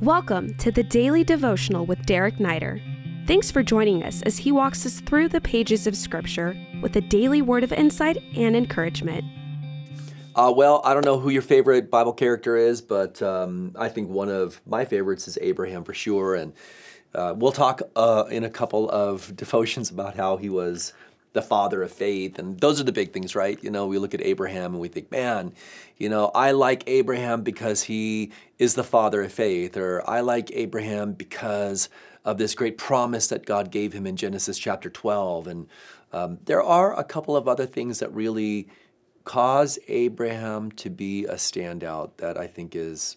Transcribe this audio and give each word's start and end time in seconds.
Welcome 0.00 0.54
to 0.54 0.70
the 0.70 0.82
Daily 0.82 1.24
Devotional 1.24 1.84
with 1.84 2.06
Derek 2.06 2.36
Neider. 2.36 2.80
Thanks 3.26 3.50
for 3.50 3.62
joining 3.62 4.02
us 4.02 4.22
as 4.22 4.38
he 4.38 4.50
walks 4.50 4.86
us 4.86 5.00
through 5.00 5.28
the 5.28 5.42
pages 5.42 5.86
of 5.86 5.94
Scripture 5.94 6.56
with 6.80 6.96
a 6.96 7.02
daily 7.02 7.42
word 7.42 7.64
of 7.64 7.70
insight 7.70 8.16
and 8.34 8.56
encouragement. 8.56 9.22
Uh, 10.34 10.54
well, 10.56 10.80
I 10.86 10.94
don't 10.94 11.04
know 11.04 11.18
who 11.18 11.28
your 11.28 11.42
favorite 11.42 11.90
Bible 11.90 12.14
character 12.14 12.56
is, 12.56 12.80
but 12.80 13.20
um, 13.20 13.72
I 13.78 13.90
think 13.90 14.08
one 14.08 14.30
of 14.30 14.62
my 14.64 14.86
favorites 14.86 15.28
is 15.28 15.36
Abraham 15.42 15.84
for 15.84 15.92
sure. 15.92 16.34
And 16.34 16.54
uh, 17.14 17.34
we'll 17.36 17.52
talk 17.52 17.82
uh, 17.94 18.24
in 18.30 18.42
a 18.42 18.50
couple 18.50 18.88
of 18.88 19.36
devotions 19.36 19.90
about 19.90 20.16
how 20.16 20.38
he 20.38 20.48
was 20.48 20.94
the 21.32 21.42
father 21.42 21.82
of 21.82 21.92
faith. 21.92 22.38
And 22.38 22.58
those 22.58 22.80
are 22.80 22.84
the 22.84 22.92
big 22.92 23.12
things, 23.12 23.34
right? 23.34 23.62
You 23.62 23.70
know, 23.70 23.86
we 23.86 23.98
look 23.98 24.14
at 24.14 24.20
Abraham 24.20 24.72
and 24.72 24.80
we 24.80 24.88
think, 24.88 25.10
man, 25.10 25.52
you 25.96 26.08
know, 26.08 26.30
I 26.34 26.50
like 26.52 26.82
Abraham 26.86 27.42
because 27.42 27.84
he 27.84 28.32
is 28.58 28.74
the 28.74 28.84
father 28.84 29.22
of 29.22 29.32
faith, 29.32 29.76
or 29.76 30.08
I 30.08 30.20
like 30.20 30.50
Abraham 30.54 31.12
because 31.12 31.88
of 32.24 32.38
this 32.38 32.54
great 32.54 32.78
promise 32.78 33.28
that 33.28 33.46
God 33.46 33.70
gave 33.70 33.92
him 33.92 34.06
in 34.06 34.16
Genesis 34.16 34.58
chapter 34.58 34.90
12. 34.90 35.46
And 35.46 35.68
um, 36.12 36.38
there 36.44 36.62
are 36.62 36.98
a 36.98 37.04
couple 37.04 37.36
of 37.36 37.46
other 37.46 37.66
things 37.66 38.00
that 38.00 38.12
really 38.12 38.68
cause 39.24 39.78
Abraham 39.88 40.72
to 40.72 40.90
be 40.90 41.24
a 41.26 41.34
standout 41.34 42.16
that 42.16 42.36
I 42.36 42.46
think 42.46 42.74
is 42.74 43.16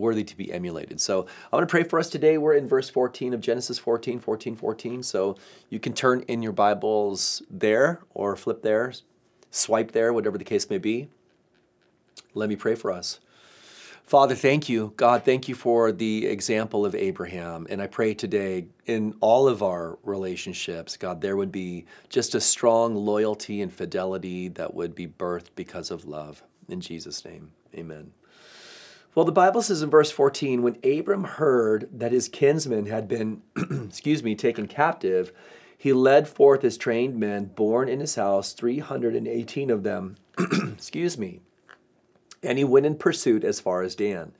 worthy 0.00 0.24
to 0.24 0.36
be 0.36 0.52
emulated. 0.52 1.00
So 1.00 1.26
I 1.52 1.56
want 1.56 1.68
to 1.68 1.70
pray 1.70 1.84
for 1.84 1.98
us 1.98 2.10
today. 2.10 2.38
We're 2.38 2.54
in 2.54 2.66
verse 2.66 2.90
14 2.90 3.34
of 3.34 3.40
Genesis 3.40 3.78
14, 3.78 4.18
14, 4.18 4.56
14. 4.56 5.02
So 5.02 5.36
you 5.68 5.78
can 5.78 5.92
turn 5.92 6.22
in 6.22 6.42
your 6.42 6.52
Bibles 6.52 7.42
there 7.50 8.00
or 8.14 8.34
flip 8.36 8.62
there, 8.62 8.92
swipe 9.50 9.92
there, 9.92 10.12
whatever 10.12 10.38
the 10.38 10.44
case 10.44 10.68
may 10.68 10.78
be. 10.78 11.08
Let 12.34 12.48
me 12.48 12.56
pray 12.56 12.74
for 12.74 12.90
us. 12.90 13.20
Father, 14.10 14.34
thank 14.34 14.68
you. 14.68 14.92
God, 14.96 15.24
thank 15.24 15.46
you 15.46 15.54
for 15.54 15.92
the 15.92 16.26
example 16.26 16.84
of 16.84 16.96
Abraham. 16.96 17.68
And 17.70 17.80
I 17.80 17.86
pray 17.86 18.12
today 18.12 18.66
in 18.86 19.14
all 19.20 19.46
of 19.46 19.62
our 19.62 20.00
relationships, 20.02 20.96
God, 20.96 21.20
there 21.20 21.36
would 21.36 21.52
be 21.52 21.84
just 22.08 22.34
a 22.34 22.40
strong 22.40 22.96
loyalty 22.96 23.62
and 23.62 23.72
fidelity 23.72 24.48
that 24.48 24.74
would 24.74 24.96
be 24.96 25.06
birthed 25.06 25.50
because 25.54 25.92
of 25.92 26.06
love. 26.06 26.42
In 26.68 26.80
Jesus' 26.80 27.24
name, 27.24 27.52
amen. 27.72 28.10
Well, 29.14 29.24
the 29.24 29.32
Bible 29.32 29.60
says 29.62 29.82
in 29.82 29.90
verse 29.90 30.12
14, 30.12 30.62
when 30.62 30.78
Abram 30.84 31.24
heard 31.24 31.88
that 31.92 32.12
his 32.12 32.28
kinsman 32.28 32.86
had 32.86 33.08
been, 33.08 33.42
excuse 33.56 34.22
me, 34.22 34.36
taken 34.36 34.68
captive, 34.68 35.32
he 35.76 35.92
led 35.92 36.28
forth 36.28 36.62
his 36.62 36.76
trained 36.76 37.18
men, 37.18 37.46
born 37.46 37.88
in 37.88 38.00
his 38.00 38.14
house, 38.14 38.52
318 38.52 39.70
of 39.70 39.82
them, 39.82 40.16
excuse 40.72 41.18
me. 41.18 41.40
And 42.42 42.56
he 42.56 42.64
went 42.64 42.86
in 42.86 42.96
pursuit 42.96 43.42
as 43.42 43.60
far 43.60 43.82
as 43.82 43.96
Dan. 43.96 44.32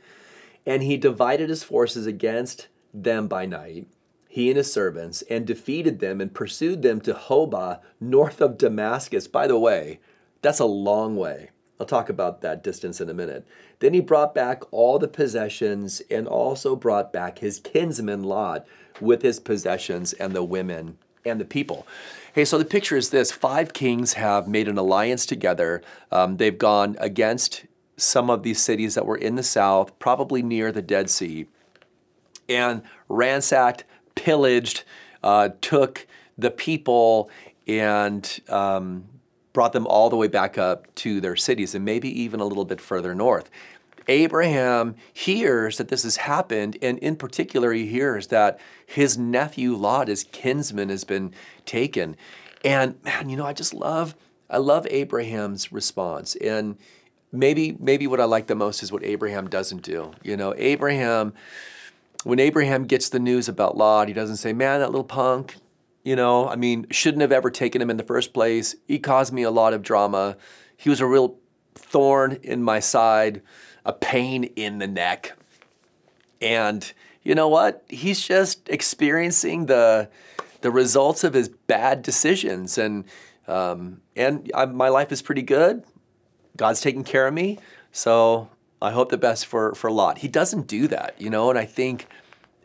And 0.65 0.83
he 0.83 0.97
divided 0.97 1.49
his 1.49 1.65
forces 1.65 2.07
against 2.07 2.69
them 2.95 3.27
by 3.27 3.47
night, 3.47 3.89
he 4.29 4.51
and 4.51 4.57
his 4.57 4.73
servants, 4.73 5.23
and 5.31 5.47
defeated 5.47 5.99
them 5.99 6.21
and 6.21 6.33
pursued 6.33 6.83
them 6.83 7.01
to 7.01 7.15
Hobah, 7.15 7.81
north 7.99 8.41
of 8.41 8.57
Damascus. 8.57 9.27
By 9.27 9.49
the 9.49 9.59
way, 9.59 9.99
that's 10.43 10.61
a 10.61 10.65
long 10.65 11.17
way. 11.17 11.51
I'll 11.81 11.86
talk 11.86 12.11
about 12.11 12.42
that 12.42 12.62
distance 12.62 13.00
in 13.00 13.09
a 13.09 13.14
minute. 13.14 13.47
Then 13.78 13.95
he 13.95 14.00
brought 14.00 14.34
back 14.34 14.62
all 14.70 14.98
the 14.98 15.09
possessions 15.09 16.03
and 16.11 16.28
also 16.28 16.77
brought 16.77 17.11
back 17.11 17.39
his 17.39 17.59
kinsman 17.59 18.22
Lot 18.22 18.67
with 19.00 19.22
his 19.22 19.41
possessions 19.41 20.12
and 20.12 20.34
the 20.34 20.45
women 20.45 20.98
and 21.25 21.41
the 21.41 21.47
people. 21.47 21.87
Hey, 22.34 22.45
so 22.45 22.59
the 22.59 22.67
picture 22.67 22.98
is 22.98 23.09
this 23.09 23.33
five 23.33 23.72
kings 23.72 24.12
have 24.12 24.47
made 24.47 24.69
an 24.69 24.77
alliance 24.77 25.25
together. 25.25 25.83
Um, 26.12 26.37
they've 26.37 26.56
gone 26.56 26.97
against 27.00 27.64
some 27.97 28.28
of 28.28 28.42
these 28.42 28.61
cities 28.61 28.94
that 28.94 29.06
were 29.06 29.17
in 29.17 29.37
the 29.37 29.42
south, 29.42 29.98
probably 29.98 30.42
near 30.42 30.70
the 30.72 30.83
Dead 30.83 31.09
Sea, 31.09 31.47
and 32.47 32.83
ransacked, 33.09 33.84
pillaged, 34.15 34.84
uh, 35.22 35.48
took 35.62 36.06
the 36.37 36.50
people 36.50 37.31
and 37.67 38.41
um, 38.48 39.05
brought 39.53 39.72
them 39.72 39.87
all 39.87 40.11
the 40.11 40.16
way 40.16 40.28
back 40.28 40.56
up 40.59 40.93
to 40.97 41.21
their 41.21 41.37
cities 41.37 41.75
and 41.75 41.84
maybe 41.84 42.09
even 42.21 42.41
a 42.41 42.44
little 42.44 42.65
bit 42.65 42.81
further 42.81 43.15
north. 43.15 43.50
Abraham 44.09 44.97
hears 45.12 45.78
that 45.78 45.88
this 45.88 46.03
has 46.03 46.16
happened, 46.16 46.77
and 46.83 46.99
in 46.99 47.16
particular, 47.16 47.72
he 47.72 47.87
hears 47.87 48.28
that 48.28 48.59
his 48.84 49.16
nephew 49.16 49.75
Lot, 49.75 50.09
his 50.09 50.25
kinsman, 50.25 50.88
has 50.88 51.05
been 51.05 51.33
taken. 51.65 52.16
And 52.65 53.03
man, 53.05 53.28
you 53.28 53.37
know, 53.37 53.47
I 53.47 53.53
just 53.53 53.72
love, 53.72 54.15
I 54.49 54.59
love 54.59 54.87
Abraham's 54.91 55.71
response. 55.71 56.34
And 56.37 56.77
maybe, 57.31 57.77
maybe 57.78 58.06
what 58.06 58.21
I 58.21 58.25
like 58.25 58.49
the 58.49 58.55
most 58.55 58.82
is 58.82 58.91
what 58.91 59.05
Abraham 59.05 59.49
doesn't 59.49 59.82
do. 59.82 60.12
You 60.22 60.37
know, 60.37 60.55
Abraham, 60.56 61.32
when 62.25 62.41
Abraham 62.41 62.87
gets 62.87 63.09
the 63.09 63.21
news 63.21 63.49
about 63.49 63.77
Lot, 63.77 64.09
he 64.09 64.15
doesn't 64.15 64.38
say, 64.38 64.53
"Man, 64.53 64.81
that 64.81 64.91
little 64.91 65.05
punk, 65.05 65.56
you 66.03 66.16
know, 66.16 66.49
I 66.49 66.56
mean, 66.56 66.87
shouldn't 66.91 67.21
have 67.21 67.33
ever 67.33 67.50
taken 67.50 67.83
him 67.83 67.91
in 67.91 67.97
the 67.97 68.03
first 68.03 68.33
place. 68.33 68.75
He 68.87 68.99
caused 68.99 69.33
me 69.33 69.43
a 69.43 69.50
lot 69.50 69.75
of 69.75 69.83
drama. 69.83 70.37
He 70.77 70.88
was 70.88 71.00
a 71.00 71.06
real 71.06 71.37
thorn 71.75 72.38
in 72.43 72.62
my 72.62 72.81
side, 72.81 73.43
a 73.84 73.93
pain 73.93 74.44
in 74.44 74.78
the 74.78 74.87
neck. 74.87 75.37
And 76.41 76.91
you 77.22 77.34
know 77.34 77.49
what? 77.49 77.84
He's 77.88 78.27
just 78.27 78.69
experiencing 78.69 79.66
the 79.66 80.09
the 80.62 80.71
results 80.71 81.25
of 81.25 81.33
his 81.34 81.49
bad 81.49 82.03
decisions. 82.03 82.78
And 82.78 83.05
um, 83.47 84.00
and 84.17 84.50
I, 84.55 84.67
my 84.67 84.88
life 84.88 85.12
is 85.12 85.22
pretty 85.22 85.43
good. 85.43 85.84
God's 86.56 86.81
taking 86.81 87.05
care 87.05 87.27
of 87.27 87.34
me. 87.34 87.59
So 87.93 88.49
I 88.81 88.91
hope 88.93 89.11
the 89.11 89.19
best 89.19 89.47
for 89.47 89.75
for 89.75 89.91
Lot. 89.91 90.19
He 90.19 90.28
doesn't 90.28 90.67
do 90.67 90.88
that, 90.88 91.21
you 91.21 91.28
know. 91.28 91.50
And 91.50 91.59
I 91.59 91.67
think 91.67 92.06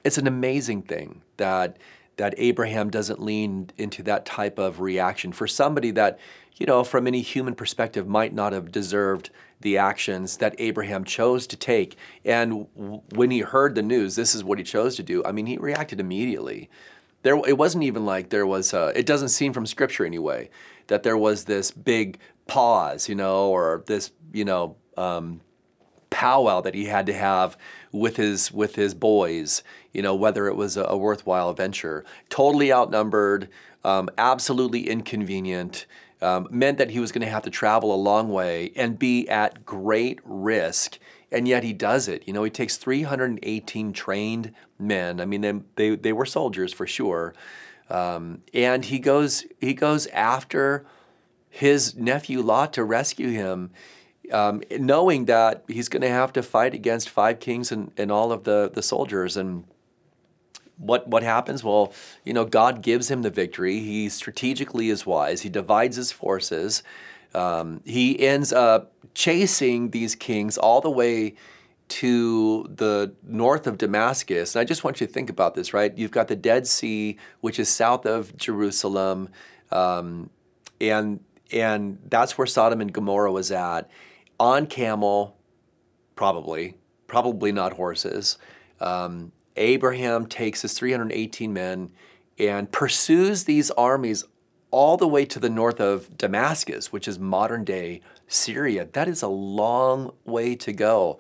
it's 0.04 0.18
an 0.18 0.28
amazing 0.28 0.84
thing 0.84 1.22
that 1.38 1.78
that 2.18 2.34
Abraham 2.38 2.90
doesn't 2.90 3.22
lean 3.22 3.70
into 3.78 4.04
that 4.04 4.26
type 4.26 4.58
of 4.58 4.80
reaction 4.80 5.32
for 5.32 5.48
somebody 5.48 5.92
that, 5.92 6.20
you 6.56 6.66
know, 6.66 6.84
from 6.84 7.08
any 7.08 7.22
human 7.22 7.56
perspective 7.56 8.08
might 8.08 8.34
not 8.34 8.54
have 8.54 8.72
deserved 8.72 9.30
the 9.62 9.78
actions 9.78 10.38
that 10.38 10.56
Abraham 10.58 11.04
chose 11.04 11.48
to 11.48 11.58
take. 11.58 11.98
And 12.24 12.68
when 13.14 13.32
he 13.32 13.40
heard 13.40 13.76
the 13.76 13.82
news, 13.82 14.16
this 14.16 14.36
is 14.36 14.44
what 14.44 14.58
he 14.58 14.64
chose 14.64 14.96
to 14.98 15.04
do. 15.04 15.24
I 15.26 15.32
mean, 15.32 15.46
he 15.46 15.58
reacted 15.58 16.00
immediately. 16.00 16.70
There, 17.24 17.36
it 17.48 17.58
wasn't 17.58 17.84
even 17.84 18.06
like 18.06 18.30
there 18.30 18.46
was, 18.46 18.74
a, 18.74 18.92
it 18.96 19.06
doesn't 19.06 19.30
seem 19.30 19.54
from 19.54 19.66
scripture 19.66 20.06
anyway, 20.06 20.50
that 20.88 21.04
there 21.04 21.18
was 21.18 21.46
this 21.46 21.72
big 21.72 22.20
pause, 22.48 23.10
you 23.10 23.16
know, 23.16 23.50
or 23.50 23.84
this, 23.88 24.12
you 24.32 24.46
know, 24.46 24.76
um, 24.98 25.42
powwow 26.16 26.62
that 26.62 26.74
he 26.74 26.86
had 26.86 27.06
to 27.06 27.14
have 27.14 27.58
with 27.92 28.16
his 28.16 28.50
with 28.50 28.76
his 28.76 28.94
boys. 28.94 29.64
You 29.92 30.02
know 30.02 30.16
whether 30.16 30.48
it 30.48 30.56
was 30.56 30.78
a, 30.78 30.86
a 30.86 30.96
worthwhile 30.96 31.52
venture. 31.52 32.06
Totally 32.30 32.72
outnumbered, 32.72 33.50
um, 33.84 34.10
absolutely 34.18 34.90
inconvenient. 34.90 35.86
Um, 36.22 36.48
meant 36.50 36.78
that 36.78 36.92
he 36.92 37.02
was 37.02 37.12
going 37.12 37.26
to 37.26 37.30
have 37.30 37.44
to 37.44 37.50
travel 37.50 37.94
a 37.94 37.98
long 37.98 38.32
way 38.32 38.72
and 38.78 38.98
be 38.98 39.28
at 39.28 39.66
great 39.66 40.20
risk. 40.24 40.98
And 41.30 41.46
yet 41.46 41.64
he 41.64 41.74
does 41.74 42.08
it. 42.08 42.26
You 42.26 42.32
know, 42.32 42.46
he 42.46 42.50
takes 42.50 42.78
318 42.78 43.92
trained 43.92 44.54
men. 44.80 45.20
I 45.20 45.26
mean, 45.26 45.42
they, 45.42 45.60
they, 45.76 45.96
they 45.98 46.14
were 46.14 46.26
soldiers 46.26 46.72
for 46.72 46.88
sure. 46.88 47.36
Um, 47.90 48.42
and 48.54 48.86
he 48.86 48.98
goes 48.98 49.46
he 49.60 49.74
goes 49.74 50.08
after 50.08 50.86
his 51.50 51.96
nephew 51.96 52.42
Lot 52.42 52.72
to 52.74 52.84
rescue 52.86 53.30
him 53.30 53.72
um, 54.32 54.64
knowing 54.72 55.26
that 55.26 55.64
he's 55.68 55.90
going 55.90 56.02
to 56.02 56.10
have 56.10 56.34
to 56.34 56.44
fight 56.44 56.74
against 56.74 57.10
five 57.10 57.40
kings 57.40 57.72
and, 57.72 57.92
and 57.98 58.12
all 58.12 58.32
of 58.32 58.44
the, 58.44 58.72
the 58.74 58.82
soldiers. 58.82 59.38
And 59.38 59.66
what, 60.78 61.08
what 61.08 61.24
happens? 61.24 61.64
Well, 61.64 61.94
you 62.24 62.34
know, 62.34 62.46
God 62.46 62.82
gives 62.82 63.10
him 63.10 63.22
the 63.22 63.30
victory. 63.30 63.80
He 63.80 64.10
strategically 64.10 64.90
is 64.90 65.06
wise, 65.06 65.42
he 65.42 65.50
divides 65.50 65.96
his 65.98 66.12
forces. 66.12 66.84
Um, 67.34 67.82
he 67.84 68.18
ends 68.26 68.54
up 68.54 68.94
chasing 69.14 69.90
these 69.92 70.16
kings 70.16 70.58
all 70.58 70.80
the 70.80 70.90
way 70.90 71.36
to 71.88 72.66
the 72.74 73.14
north 73.24 73.68
of 73.68 73.78
Damascus. 73.78 74.56
And 74.56 74.62
I 74.62 74.64
just 74.64 74.84
want 74.84 75.02
you 75.02 75.08
to 75.08 75.12
think 75.12 75.30
about 75.30 75.54
this, 75.54 75.74
right? 75.74 75.96
You've 75.98 76.12
got 76.12 76.30
the 76.30 76.36
Dead 76.36 76.66
Sea, 76.66 77.18
which 77.42 77.60
is 77.60 77.70
south 77.70 78.06
of 78.06 78.36
Jerusalem, 78.38 79.30
um, 79.72 80.30
and 80.80 81.20
and 81.52 82.00
that's 82.10 82.38
where 82.38 82.48
Sodom 82.48 82.82
and 82.82 82.92
Gomorrah 82.92 83.32
was 83.32 83.52
at 83.52 83.90
on 84.40 84.68
camel, 84.68 85.38
probably, 86.16 86.76
probably 87.08 87.52
not 87.52 87.74
horses. 87.74 88.38
Um, 88.80 89.32
Abraham 89.56 90.26
takes 90.26 90.62
his 90.62 90.74
318 90.74 91.54
men 91.54 91.92
and 92.38 92.72
pursues 92.72 93.46
these 93.46 93.72
armies 93.72 94.26
all 94.72 94.98
the 94.98 95.08
way 95.08 95.26
to 95.26 95.40
the 95.40 95.50
north 95.50 95.80
of 95.80 96.18
Damascus, 96.18 96.92
which 96.92 97.08
is 97.08 97.18
modern 97.18 97.64
day 97.64 98.02
Syria. 98.28 98.88
That 98.92 99.08
is 99.08 99.22
a 99.22 99.28
long 99.28 100.12
way 100.26 100.56
to 100.58 100.74
go. 100.74 101.20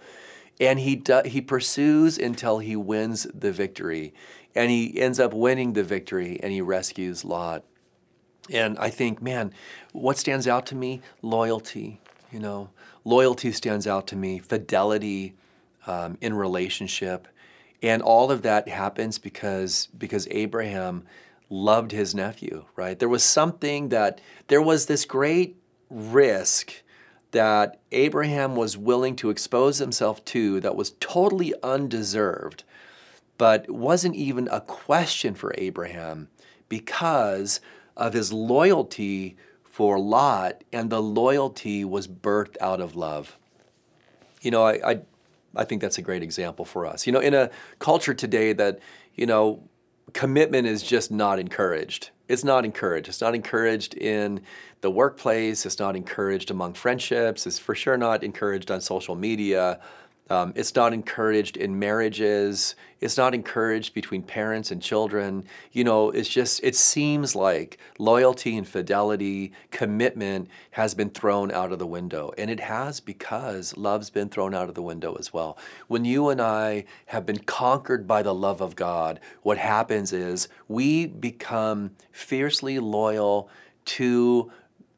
And 0.60 0.80
he, 0.80 0.96
do, 0.96 1.22
he 1.26 1.42
pursues 1.42 2.18
until 2.18 2.60
he 2.60 2.76
wins 2.76 3.28
the 3.34 3.52
victory. 3.52 4.14
And 4.54 4.72
he 4.72 5.00
ends 5.00 5.20
up 5.20 5.34
winning 5.34 5.74
the 5.74 5.84
victory 5.84 6.40
and 6.42 6.52
he 6.52 6.62
rescues 6.62 7.24
Lot. 7.24 7.64
And 8.50 8.78
I 8.78 8.90
think, 8.90 9.22
man, 9.22 9.54
what 9.92 10.18
stands 10.18 10.48
out 10.48 10.66
to 10.68 10.76
me? 10.76 11.02
Loyalty. 11.22 12.02
You 12.32 12.40
know, 12.40 12.70
loyalty 13.06 13.52
stands 13.54 13.88
out 13.88 14.08
to 14.08 14.16
me, 14.18 14.40
fidelity 14.40 15.36
um, 15.88 16.18
in 16.20 16.34
relationship. 16.34 17.28
And 17.82 18.02
all 18.02 18.32
of 18.32 18.42
that 18.42 18.68
happens 18.68 19.20
because 19.20 19.88
because 19.98 20.28
Abraham 20.32 21.06
loved 21.50 21.92
his 21.92 22.16
nephew, 22.16 22.66
right? 22.76 22.98
There 22.98 23.10
was 23.10 23.24
something 23.24 23.90
that 23.90 24.20
there 24.48 24.62
was 24.62 24.88
this 24.88 25.06
great 25.06 25.56
risk 25.90 26.82
that 27.32 27.80
Abraham 27.92 28.56
was 28.56 28.78
willing 28.78 29.16
to 29.18 29.30
expose 29.30 29.78
himself 29.78 30.24
to 30.26 30.60
that 30.62 30.76
was 30.76 30.92
totally 31.00 31.54
undeserved, 31.62 32.64
but 33.38 33.70
wasn't 33.70 34.16
even 34.16 34.48
a 34.52 34.62
question 34.62 35.36
for 35.36 35.54
Abraham 35.58 36.30
because 36.70 37.60
of 37.96 38.14
his 38.14 38.34
loyalty 38.34 39.36
for 39.76 40.00
Lot, 40.00 40.64
and 40.72 40.90
the 40.90 41.02
loyalty 41.02 41.84
was 41.84 42.08
birthed 42.08 42.56
out 42.62 42.80
of 42.80 42.96
love. 42.96 43.38
You 44.42 44.50
know, 44.50 44.64
I, 44.64 44.92
I, 44.92 45.02
I 45.54 45.66
think 45.66 45.82
that's 45.82 45.98
a 45.98 46.02
great 46.02 46.24
example 46.24 46.64
for 46.64 46.86
us. 46.86 47.06
You 47.06 47.12
know, 47.12 47.20
in 47.20 47.34
a 47.34 47.50
culture 47.78 48.14
today 48.14 48.54
that, 48.54 48.80
you 49.16 49.26
know, 49.26 49.68
commitment 50.14 50.66
is 50.66 50.82
just 50.82 51.12
not 51.12 51.40
encouraged. 51.40 52.12
It's 52.30 52.46
not 52.46 52.64
encouraged. 52.64 53.10
It's 53.10 53.20
not 53.20 53.36
encouraged 53.36 53.96
in 53.96 54.44
the 54.80 54.90
workplace. 54.90 55.66
It's 55.66 55.78
not 55.78 55.98
encouraged 55.98 56.50
among 56.50 56.76
friendships. 56.76 57.46
It's 57.46 57.60
for 57.60 57.76
sure 57.76 57.98
not 57.98 58.24
encouraged 58.24 58.72
on 58.72 58.80
social 58.80 59.16
media. 59.16 59.82
Um, 60.30 60.54
it's 60.56 60.74
not 60.74 60.92
encouraged 60.92 61.56
in 61.56 61.78
marriages. 61.78 62.76
It's 63.00 63.16
not 63.16 63.36
encouraged 63.36 63.94
between 63.94 64.24
parents 64.24 64.72
and 64.72 64.82
children. 64.82 65.46
You 65.72 65.84
know, 65.84 66.10
it's 66.10 66.30
just, 66.30 66.64
it 66.64 66.76
seems 66.76 67.36
like 67.36 67.78
loyalty 68.00 68.58
and 68.58 68.68
fidelity, 68.68 69.52
commitment 69.70 70.48
has 70.72 70.96
been 70.96 71.12
thrown 71.12 71.52
out 71.52 71.72
of 71.72 71.78
the 71.78 71.86
window. 71.86 72.32
And 72.40 72.50
it 72.50 72.60
has 72.62 73.00
because 73.00 73.78
love's 73.78 74.10
been 74.10 74.30
thrown 74.30 74.56
out 74.56 74.68
of 74.68 74.74
the 74.74 74.82
window 74.82 75.16
as 75.16 75.32
well. 75.32 75.60
When 75.88 76.06
you 76.06 76.30
and 76.30 76.42
I 76.42 76.86
have 77.08 77.26
been 77.28 77.40
conquered 77.40 78.08
by 78.08 78.24
the 78.24 78.34
love 78.34 78.62
of 78.62 78.76
God, 78.76 79.20
what 79.44 79.60
happens 79.60 80.12
is 80.12 80.48
we 80.68 81.06
become 81.06 81.92
fiercely 82.12 82.80
loyal 82.80 83.48
to 83.86 84.52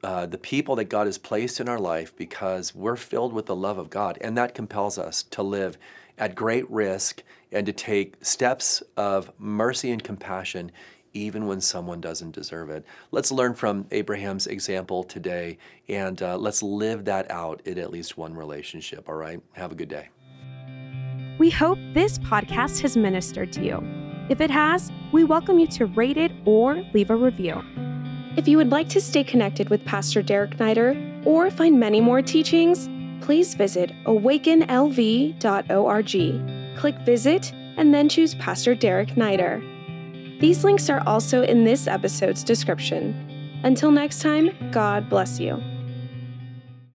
uh, 0.04 0.26
the 0.26 0.38
people 0.38 0.76
that 0.76 0.86
God 0.86 1.08
has 1.08 1.18
placed 1.18 1.60
in 1.60 1.68
our 1.68 1.80
life 1.80 2.16
because 2.16 2.76
we're 2.76 2.96
filled 2.96 3.34
with 3.34 3.48
the 3.48 3.56
love 3.56 3.78
of 3.78 3.90
God. 3.90 4.18
And 4.22 4.38
that 4.38 4.54
compels 4.54 4.98
us 4.98 5.24
to 5.24 5.44
live 5.44 5.78
at 6.18 6.36
great 6.36 6.70
risk 6.70 7.24
and 7.52 7.66
to 7.66 7.74
take 7.74 8.16
steps 8.24 8.84
of 8.96 9.32
mercy 9.40 9.92
and 9.92 10.04
compassion 10.04 10.72
even 11.14 11.48
when 11.48 11.60
someone 11.60 12.00
doesn't 12.00 12.32
deserve 12.32 12.70
it. 12.70 12.86
Let's 13.12 13.32
learn 13.32 13.56
from 13.56 13.88
Abraham's 13.92 14.48
example 14.48 15.04
today 15.04 15.58
and 15.90 16.22
uh, 16.22 16.38
let's 16.38 16.62
live 16.62 17.06
that 17.06 17.30
out 17.32 17.62
in 17.66 17.80
at 17.80 17.92
least 17.92 18.18
one 18.18 18.36
relationship, 18.36 19.10
all 19.10 19.16
right? 19.16 19.42
Have 19.54 19.72
a 19.72 19.76
good 19.76 19.90
day. 19.90 20.10
We 21.40 21.50
hope 21.50 21.78
this 21.94 22.18
podcast 22.20 22.82
has 22.82 22.98
ministered 22.98 23.52
to 23.54 23.64
you. 23.64 23.84
If 24.30 24.42
it 24.42 24.52
has, 24.52 24.92
we 25.12 25.24
welcome 25.24 25.58
you 25.60 25.68
to 25.68 25.86
rate 25.86 26.18
it 26.18 26.32
or 26.46 26.84
leave 26.94 27.10
a 27.10 27.16
review. 27.16 27.64
If 28.38 28.48
you 28.48 28.56
would 28.58 28.70
like 28.70 28.88
to 28.90 29.02
stay 29.02 29.24
connected 29.24 29.70
with 29.70 29.84
Pastor 29.84 30.22
Derek 30.22 30.58
Neider 30.58 31.26
or 31.26 31.50
find 31.50 31.80
many 31.80 32.00
more 32.00 32.22
teachings, 32.22 32.88
please 33.26 33.56
visit 33.56 33.92
awakenlv.org. 34.06 36.78
Click 36.78 36.96
Visit 37.00 37.52
and 37.78 37.92
then 37.92 38.08
choose 38.08 38.36
Pastor 38.36 38.76
Derek 38.76 39.16
Neider. 39.16 40.40
These 40.40 40.64
links 40.64 40.88
are 40.88 41.02
also 41.08 41.42
in 41.42 41.64
this 41.64 41.88
episode's 41.88 42.44
description. 42.44 43.60
Until 43.64 43.90
next 43.90 44.22
time, 44.22 44.52
God 44.72 45.10
bless 45.10 45.40
you. 45.40 45.60